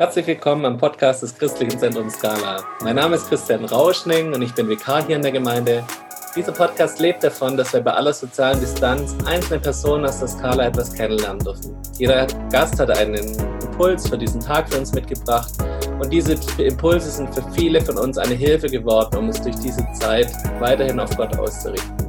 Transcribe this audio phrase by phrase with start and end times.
[0.00, 2.64] Herzlich willkommen am Podcast des Christlichen Zentrums Skala.
[2.82, 5.84] Mein Name ist Christian Rauschning und ich bin Vikar hier in der Gemeinde.
[6.34, 10.68] Dieser Podcast lebt davon, dass wir bei aller sozialen Distanz einzelne Personen aus der Skala
[10.68, 11.76] etwas kennenlernen dürfen.
[11.98, 15.52] Jeder Gast hat einen Impuls für diesen Tag für uns mitgebracht
[16.00, 19.86] und diese Impulse sind für viele von uns eine Hilfe geworden, um uns durch diese
[20.00, 22.08] Zeit weiterhin auf Gott auszurichten.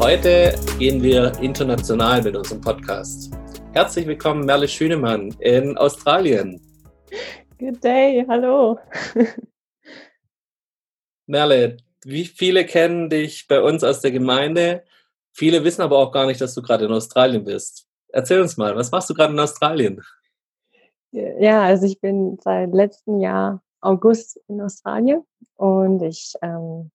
[0.00, 3.30] Heute gehen wir international mit unserem Podcast.
[3.70, 6.60] Herzlich willkommen, Merle Schünemann in Australien.
[7.56, 8.80] Good day, hallo.
[11.26, 14.82] Merle, wie viele kennen dich bei uns aus der Gemeinde?
[15.30, 17.86] Viele wissen aber auch gar nicht, dass du gerade in Australien bist.
[18.08, 20.02] Erzähl uns mal, was machst du gerade in Australien?
[21.12, 25.24] Ja, also ich bin seit letztem Jahr August in Australien
[25.54, 26.90] und ich ähm,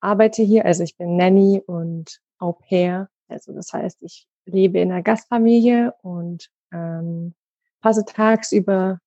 [0.00, 0.66] arbeite hier.
[0.66, 3.08] Also ich bin Nanny und Au pair.
[3.28, 7.34] Also das heißt, ich lebe in einer Gastfamilie und ähm,
[7.80, 9.00] passe tagsüber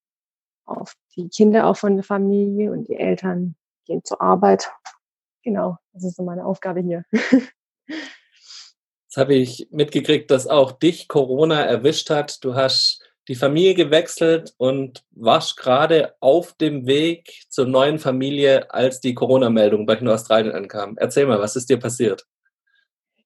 [0.70, 4.72] auf die Kinder auch von der Familie und die Eltern gehen zur Arbeit.
[5.44, 7.03] Genau, das ist so meine Aufgabe hier.
[7.88, 12.44] Jetzt habe ich mitgekriegt, dass auch dich Corona erwischt hat.
[12.44, 19.02] Du hast die Familie gewechselt und warst gerade auf dem Weg zur neuen Familie, als
[19.02, 20.95] die Corona-Meldung bei Australien ankam.
[20.98, 22.26] Erzähl mal, was ist dir passiert?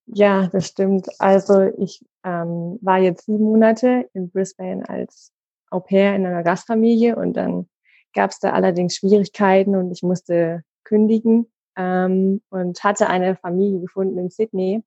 [0.05, 1.07] Ja, das stimmt.
[1.19, 5.31] Also ich ähm, war jetzt sieben Monate in Brisbane als
[5.73, 7.67] Au pair in einer Gastfamilie und dann
[8.13, 14.17] gab es da allerdings Schwierigkeiten und ich musste kündigen ähm, und hatte eine Familie gefunden
[14.19, 14.83] in Sydney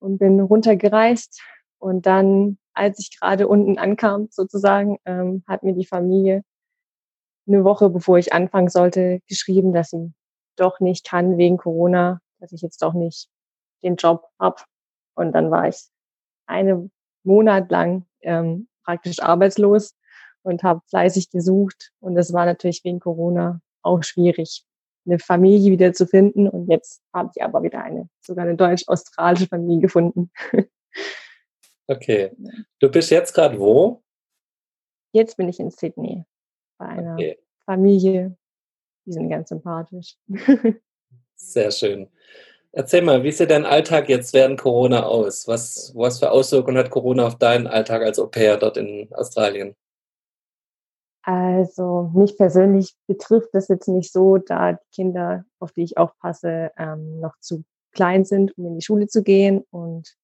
[0.00, 1.40] und bin runtergereist
[1.78, 6.42] und dann, als ich gerade unten ankam, sozusagen, ähm, hat mir die Familie
[7.46, 10.12] eine Woche bevor ich anfangen sollte, geschrieben, dass sie
[10.56, 13.28] doch nicht kann wegen Corona, dass ich jetzt doch nicht
[13.82, 14.62] den Job habe.
[15.14, 15.88] Und dann war ich
[16.46, 16.92] einen
[17.24, 19.96] Monat lang ähm, praktisch arbeitslos
[20.42, 21.92] und habe fleißig gesucht.
[22.00, 24.64] Und es war natürlich wegen Corona auch schwierig,
[25.06, 26.48] eine Familie wieder zu finden.
[26.48, 30.30] Und jetzt habe ich aber wieder eine, sogar eine deutsch-australische Familie gefunden.
[31.88, 32.30] Okay.
[32.78, 34.02] Du bist jetzt gerade wo?
[35.12, 36.24] Jetzt bin ich in Sydney
[36.78, 37.38] bei einer okay.
[37.66, 38.36] Familie.
[39.04, 40.16] Die sind ganz sympathisch.
[41.34, 42.08] Sehr schön.
[42.70, 45.46] Erzähl mal, wie sieht dein Alltag jetzt während Corona aus?
[45.46, 49.74] Was, was für Auswirkungen hat Corona auf deinen Alltag als Au pair dort in Australien?
[51.22, 56.72] Also mich persönlich betrifft das jetzt nicht so, da die Kinder, auf die ich aufpasse,
[56.76, 59.64] ähm, noch zu klein sind, um in die Schule zu gehen.
[59.70, 60.16] Und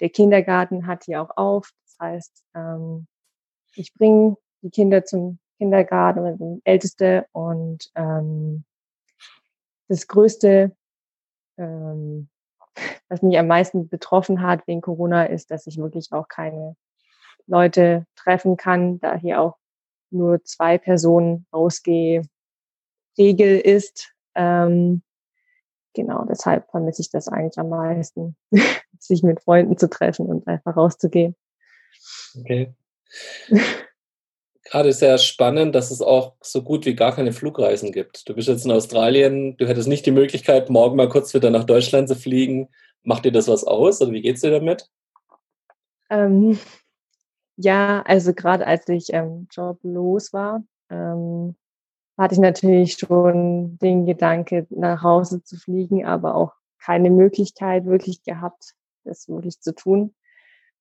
[0.00, 1.70] der Kindergarten hat hier auch auf.
[1.84, 3.06] Das heißt, ähm,
[3.74, 7.26] ich bringe die Kinder zum Kindergarten, mit dem Älteste.
[7.32, 8.64] Und ähm,
[9.88, 10.74] das größte
[11.58, 12.28] ähm,
[13.08, 16.76] was mich am meisten betroffen hat wegen Corona, ist, dass ich wirklich auch keine
[17.46, 19.56] Leute treffen kann, da hier auch
[20.12, 22.22] nur zwei Personen rausgehe,
[23.18, 24.12] Regel ist.
[24.34, 25.02] Ähm,
[25.94, 28.36] genau, deshalb vermisse ich das eigentlich am meisten,
[28.98, 31.36] sich mit Freunden zu treffen und einfach rauszugehen.
[32.38, 32.74] Okay.
[34.70, 38.28] gerade sehr spannend, dass es auch so gut wie gar keine Flugreisen gibt.
[38.28, 41.64] Du bist jetzt in Australien, du hättest nicht die Möglichkeit, morgen mal kurz wieder nach
[41.64, 42.68] Deutschland zu fliegen.
[43.02, 44.88] Macht dir das was aus oder wie geht's dir damit?
[46.08, 46.58] Ähm,
[47.60, 51.56] ja, also gerade als ich ähm, joblos war, ähm,
[52.16, 58.22] hatte ich natürlich schon den Gedanke, nach Hause zu fliegen, aber auch keine Möglichkeit wirklich
[58.22, 60.14] gehabt, das wirklich zu tun.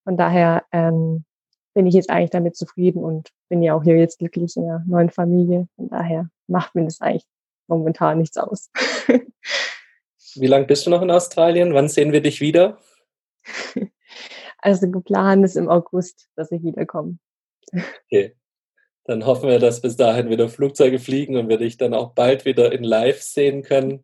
[0.06, 1.26] Von daher ähm,
[1.74, 4.84] bin ich jetzt eigentlich damit zufrieden und bin ja auch hier jetzt glücklich in einer
[4.88, 5.68] neuen Familie.
[5.76, 7.28] Von daher macht mir das eigentlich
[7.68, 8.72] momentan nichts aus.
[10.36, 11.74] Wie lange bist du noch in Australien?
[11.74, 12.80] Wann sehen wir dich wieder?
[14.62, 17.18] Also geplant ist im August, dass ich wiederkomme.
[18.06, 18.36] Okay.
[19.06, 22.46] Dann hoffen wir, dass bis dahin wieder Flugzeuge fliegen und wir dich dann auch bald
[22.46, 24.04] wieder in Live sehen können.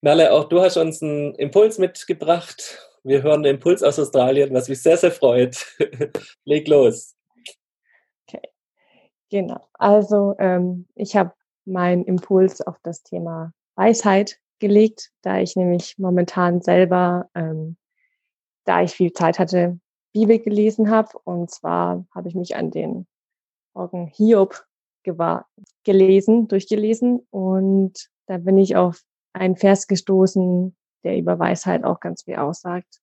[0.00, 4.68] Merle, auch du hast uns einen Impuls mitgebracht wir hören den Impuls aus Australien, was
[4.68, 5.64] mich sehr, sehr freut.
[6.44, 7.14] Leg los.
[8.26, 8.42] Okay,
[9.30, 9.68] genau.
[9.74, 11.32] Also ähm, ich habe
[11.64, 17.76] meinen Impuls auf das Thema Weisheit gelegt, da ich nämlich momentan selber, ähm,
[18.66, 19.78] da ich viel Zeit hatte,
[20.12, 21.18] Bibel gelesen habe.
[21.24, 23.06] Und zwar habe ich mich an den
[23.74, 24.66] Morgen Hiob
[25.84, 27.26] gelesen, durchgelesen.
[27.30, 29.02] Und da bin ich auf
[29.32, 33.00] einen Vers gestoßen, der über Weisheit auch ganz viel aussagt.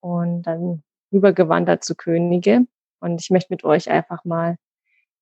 [0.00, 0.82] Und dann
[1.12, 2.66] rübergewandert zu Könige.
[3.00, 4.56] Und ich möchte mit euch einfach mal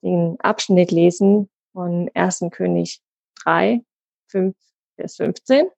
[0.03, 2.47] den Abschnitt lesen von 1.
[2.51, 3.01] König
[3.43, 3.83] 3,
[4.29, 4.57] 5
[4.97, 5.69] bis 15.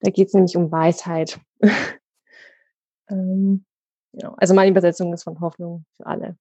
[0.00, 1.40] Da geht es nämlich um Weisheit.
[3.10, 3.64] ähm,
[4.12, 4.34] genau.
[4.36, 6.36] Also meine Übersetzung ist von Hoffnung für alle.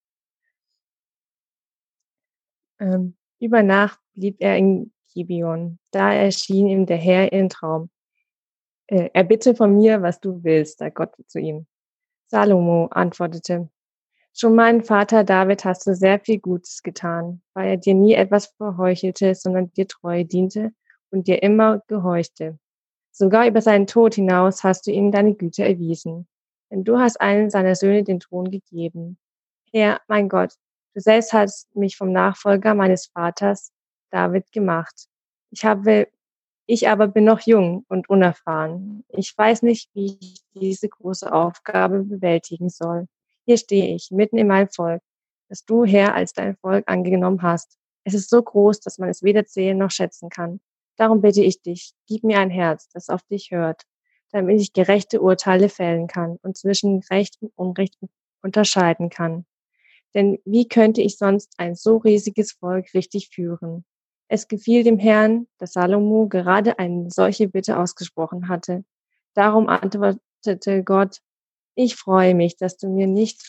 [2.79, 5.79] Ähm, über Nacht blieb er in Gibeon.
[5.91, 7.89] Da erschien ihm der Herr in Traum.
[8.87, 11.67] Äh, erbitte von mir, was du willst, sagt Gott zu ihm.
[12.27, 13.69] Salomo antwortete,
[14.33, 18.47] schon meinen Vater David hast du sehr viel Gutes getan, weil er dir nie etwas
[18.57, 20.71] verheuchelte, sondern dir treu diente
[21.11, 22.59] und dir immer gehorchte.
[23.11, 26.27] Sogar über seinen Tod hinaus hast du ihm deine Güte erwiesen,
[26.71, 29.17] denn du hast einen seiner Söhne den Thron gegeben.
[29.71, 30.53] Herr, mein Gott,
[30.93, 33.71] du selbst hast mich vom Nachfolger meines Vaters
[34.11, 35.07] David gemacht.
[35.51, 36.07] Ich habe
[36.71, 39.03] ich aber bin noch jung und unerfahren.
[39.07, 43.07] Ich weiß nicht, wie ich diese große Aufgabe bewältigen soll.
[43.45, 45.01] Hier stehe ich, mitten in meinem Volk,
[45.47, 47.75] das du, Herr, als dein Volk angenommen hast.
[48.03, 50.59] Es ist so groß, dass man es weder zählen noch schätzen kann.
[50.95, 53.81] Darum bitte ich dich, gib mir ein Herz, das auf dich hört,
[54.31, 57.97] damit ich gerechte Urteile fällen kann und zwischen Recht und Unrecht
[58.41, 59.45] unterscheiden kann.
[60.13, 63.85] Denn wie könnte ich sonst ein so riesiges Volk richtig führen?
[64.27, 68.83] Es gefiel dem Herrn, dass Salomo gerade eine solche Bitte ausgesprochen hatte.
[69.33, 71.19] Darum antwortete Gott,
[71.75, 73.41] ich freue mich, dass du mir nicht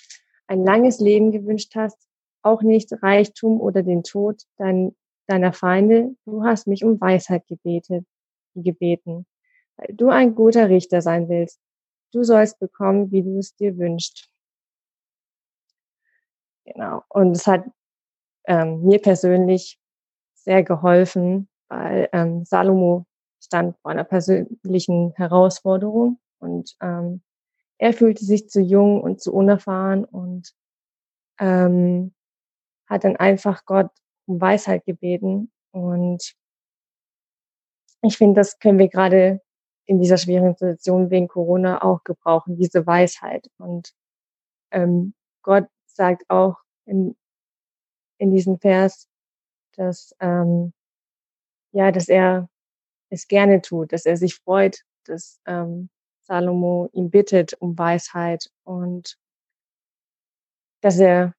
[0.47, 1.99] ein langes Leben gewünscht hast,
[2.43, 4.94] auch nicht Reichtum oder den Tod dein,
[5.27, 6.15] deiner Feinde.
[6.25, 8.06] Du hast mich um Weisheit gebetet,
[8.55, 9.27] gebeten,
[9.88, 11.61] du ein guter Richter sein willst.
[12.12, 14.29] Du sollst bekommen, wie du es dir wünschst.
[16.65, 17.03] Genau.
[17.09, 17.65] Und es hat
[18.47, 19.79] ähm, mir persönlich
[20.35, 23.06] sehr geholfen, weil ähm, Salomo
[23.43, 27.23] stand vor einer persönlichen Herausforderung und ähm,
[27.79, 30.53] er fühlte sich zu jung und zu unerfahren und
[31.38, 32.12] ähm,
[32.87, 33.91] hat dann einfach Gott
[34.27, 35.50] um Weisheit gebeten.
[35.73, 36.35] Und
[38.03, 39.41] ich finde, das können wir gerade
[39.91, 43.51] in dieser schwierigen Situation wegen Corona auch gebrauchen, diese Weisheit.
[43.59, 43.93] Und
[44.71, 47.17] ähm, Gott sagt auch in,
[48.19, 49.09] in diesem Vers,
[49.75, 50.73] dass, ähm,
[51.73, 52.49] ja, dass er
[53.09, 55.91] es gerne tut, dass er sich freut, dass ähm,
[56.23, 59.19] Salomo ihn bittet um Weisheit und
[60.83, 61.35] dass er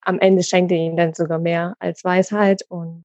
[0.00, 2.62] am Ende schenkt er ihm dann sogar mehr als Weisheit.
[2.70, 3.04] Und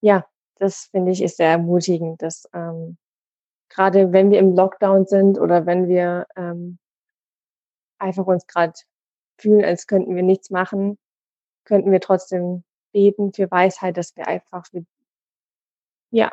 [0.00, 0.24] ja,
[0.54, 2.98] das finde ich ist sehr ermutigend, dass ähm,
[3.68, 6.78] gerade wenn wir im Lockdown sind oder wenn wir ähm,
[7.98, 8.74] einfach uns gerade
[9.38, 10.98] fühlen, als könnten wir nichts machen,
[11.64, 14.84] könnten wir trotzdem beten für Weisheit, dass wir einfach für,
[16.10, 16.32] ja,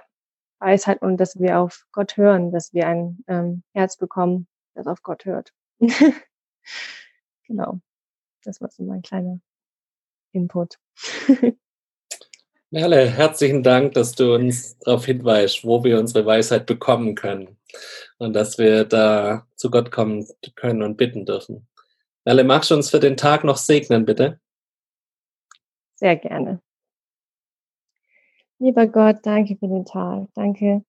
[0.59, 5.03] Weisheit und dass wir auf Gott hören, dass wir ein ähm, Herz bekommen, das auf
[5.03, 5.53] Gott hört.
[7.43, 7.79] genau.
[8.43, 9.39] Das war so mein kleiner
[10.31, 10.79] Input.
[12.75, 17.55] Merle, herzlichen Dank, dass du uns darauf hinweist, wo wir unsere Weisheit bekommen können
[18.17, 20.27] und dass wir da zu Gott kommen
[20.57, 21.69] können und bitten dürfen.
[22.25, 24.41] Merle, magst du uns für den Tag noch segnen, bitte?
[25.95, 26.61] Sehr gerne.
[28.59, 30.27] Lieber Gott, danke für den Tag.
[30.33, 30.83] Danke,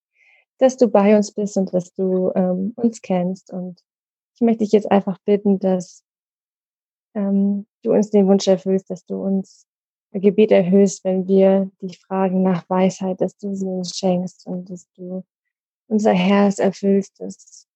[0.59, 3.53] dass du bei uns bist und dass du ähm, uns kennst.
[3.53, 3.81] Und
[4.35, 6.03] ich möchte dich jetzt einfach bitten, dass
[7.15, 9.69] ähm, du uns den Wunsch erfüllst, dass du uns
[10.21, 14.91] Gebet erhöhst, wenn wir dich fragen nach Weisheit, dass du sie uns schenkst und dass
[14.93, 15.25] du
[15.89, 17.67] unser Herz erfüllst, dass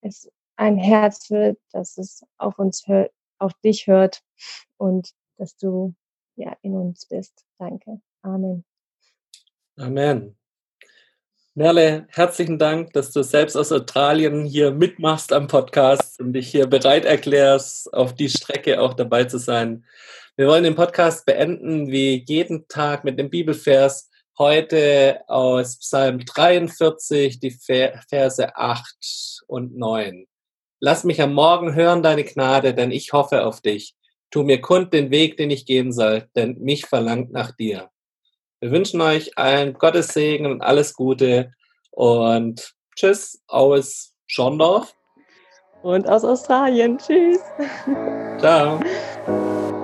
[0.00, 4.22] es ein Herz wird, dass es auf uns hört, auf dich hört
[4.76, 5.94] und dass du
[6.36, 7.44] ja in uns bist.
[7.58, 8.00] Danke.
[8.22, 8.64] Amen.
[9.76, 10.36] Amen.
[11.56, 16.66] Merle, herzlichen Dank, dass du selbst aus Australien hier mitmachst am Podcast und dich hier
[16.66, 19.84] bereit erklärst, auf die Strecke auch dabei zu sein.
[20.36, 24.10] Wir wollen den Podcast beenden wie jeden Tag mit dem Bibelvers.
[24.36, 30.26] Heute aus Psalm 43, die Verse 8 und 9.
[30.80, 33.94] Lass mich am Morgen hören deine Gnade, denn ich hoffe auf dich.
[34.32, 37.90] Tu mir kund den Weg, den ich gehen soll, denn mich verlangt nach dir.
[38.58, 41.52] Wir wünschen euch allen Gottes Segen und alles Gute
[41.92, 44.96] und tschüss aus Schondorf.
[45.84, 46.98] Und aus Australien.
[46.98, 47.38] Tschüss.
[48.40, 48.80] Ciao.